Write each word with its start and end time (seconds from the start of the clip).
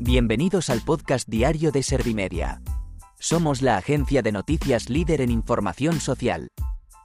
Bienvenidos 0.00 0.70
al 0.70 0.80
podcast 0.82 1.28
diario 1.28 1.72
de 1.72 1.82
Servimedia. 1.82 2.62
Somos 3.18 3.62
la 3.62 3.76
agencia 3.76 4.22
de 4.22 4.30
noticias 4.30 4.90
líder 4.90 5.20
en 5.20 5.32
información 5.32 5.98
social. 5.98 6.52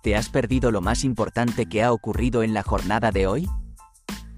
¿Te 0.04 0.16
has 0.16 0.30
perdido 0.30 0.70
lo 0.70 0.80
más 0.80 1.04
importante 1.04 1.66
que 1.66 1.82
ha 1.82 1.92
ocurrido 1.92 2.43
en 2.43 2.54
la 2.54 2.61
jornada 2.61 3.10
de 3.10 3.25
hoy? 3.25 3.50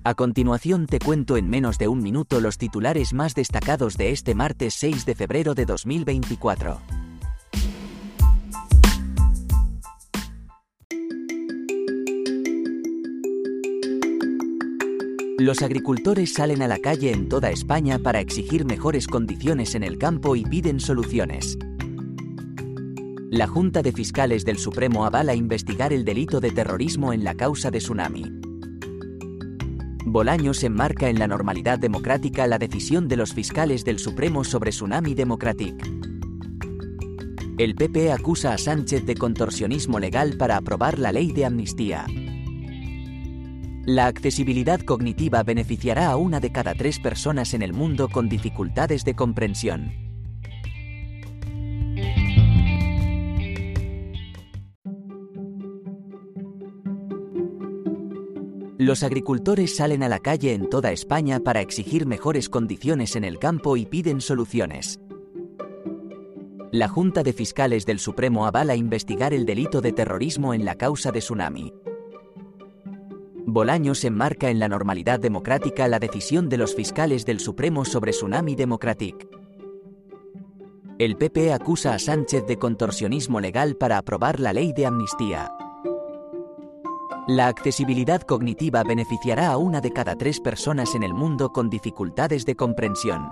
A 0.05 0.13
continuación 0.13 0.87
te 0.87 0.99
cuento 0.99 1.35
en 1.35 1.49
menos 1.49 1.77
de 1.77 1.89
un 1.89 2.01
minuto 2.01 2.39
los 2.39 2.57
titulares 2.57 3.11
más 3.11 3.35
destacados 3.35 3.97
de 3.97 4.11
este 4.11 4.35
martes 4.35 4.73
6 4.75 5.05
de 5.05 5.15
febrero 5.15 5.53
de 5.53 5.65
2024. 5.65 6.94
Los 15.37 15.61
agricultores 15.61 16.31
salen 16.31 16.61
a 16.61 16.67
la 16.69 16.79
calle 16.79 17.11
en 17.11 17.27
toda 17.27 17.51
España 17.51 17.99
para 17.99 18.21
exigir 18.21 18.63
mejores 18.63 19.05
condiciones 19.05 19.75
en 19.75 19.83
el 19.83 19.97
campo 19.97 20.37
y 20.37 20.45
piden 20.45 20.79
soluciones. 20.79 21.57
La 23.29 23.45
Junta 23.45 23.81
de 23.81 23.91
Fiscales 23.91 24.45
del 24.45 24.57
Supremo 24.57 25.05
avala 25.05 25.35
investigar 25.35 25.91
el 25.91 26.05
delito 26.05 26.39
de 26.39 26.51
terrorismo 26.51 27.11
en 27.11 27.25
la 27.25 27.35
causa 27.35 27.69
de 27.69 27.79
Tsunami. 27.79 28.23
Bolaños 30.05 30.63
enmarca 30.63 31.09
en 31.09 31.19
la 31.19 31.27
normalidad 31.27 31.79
democrática 31.79 32.47
la 32.47 32.57
decisión 32.57 33.09
de 33.09 33.17
los 33.17 33.33
fiscales 33.33 33.83
del 33.83 33.99
Supremo 33.99 34.45
sobre 34.45 34.71
Tsunami 34.71 35.15
Democratic. 35.15 35.75
El 37.57 37.75
PP 37.75 38.13
acusa 38.13 38.53
a 38.53 38.57
Sánchez 38.57 39.05
de 39.05 39.15
contorsionismo 39.15 39.99
legal 39.99 40.37
para 40.37 40.55
aprobar 40.55 40.97
la 40.97 41.11
ley 41.11 41.33
de 41.33 41.43
amnistía. 41.43 42.05
La 43.85 44.07
accesibilidad 44.07 44.79
cognitiva 44.79 45.43
beneficiará 45.43 46.09
a 46.09 46.15
una 46.15 46.39
de 46.39 46.51
cada 46.51 46.73
tres 46.73 46.97
personas 46.97 47.53
en 47.53 47.61
el 47.61 47.71
mundo 47.71 48.09
con 48.09 48.27
dificultades 48.27 49.05
de 49.05 49.15
comprensión. 49.15 49.93
Los 58.79 59.03
agricultores 59.03 59.75
salen 59.75 60.01
a 60.01 60.09
la 60.09 60.17
calle 60.17 60.53
en 60.53 60.67
toda 60.67 60.91
España 60.91 61.39
para 61.39 61.61
exigir 61.61 62.07
mejores 62.07 62.49
condiciones 62.49 63.15
en 63.15 63.23
el 63.23 63.37
campo 63.37 63.77
y 63.77 63.85
piden 63.85 64.19
soluciones. 64.19 64.99
La 66.71 66.87
Junta 66.87 67.21
de 67.21 67.33
Fiscales 67.33 67.85
del 67.85 67.99
Supremo 67.99 68.47
avala 68.47 68.75
investigar 68.75 69.31
el 69.31 69.45
delito 69.45 69.79
de 69.79 69.93
terrorismo 69.93 70.55
en 70.55 70.65
la 70.65 70.73
causa 70.73 71.11
de 71.11 71.19
Tsunami. 71.19 71.71
Bolaños 73.47 74.03
enmarca 74.03 74.49
en 74.49 74.57
la 74.59 74.67
normalidad 74.67 75.19
democrática 75.19 75.87
la 75.87 75.99
decisión 75.99 76.49
de 76.49 76.57
los 76.57 76.75
fiscales 76.75 77.25
del 77.25 77.39
Supremo 77.39 77.85
sobre 77.85 78.11
Tsunami 78.11 78.55
Democratic. 78.55 79.27
El 80.97 81.15
PP 81.15 81.53
acusa 81.53 81.93
a 81.93 81.99
Sánchez 81.99 82.47
de 82.47 82.57
contorsionismo 82.57 83.39
legal 83.39 83.75
para 83.75 83.99
aprobar 83.99 84.39
la 84.39 84.51
ley 84.51 84.73
de 84.73 84.87
amnistía. 84.87 85.51
La 87.27 87.47
accesibilidad 87.47 88.21
cognitiva 88.21 88.83
beneficiará 88.83 89.49
a 89.49 89.57
una 89.57 89.79
de 89.79 89.91
cada 89.91 90.15
tres 90.15 90.39
personas 90.39 90.95
en 90.95 91.03
el 91.03 91.13
mundo 91.13 91.49
con 91.49 91.69
dificultades 91.69 92.45
de 92.45 92.55
comprensión. 92.55 93.31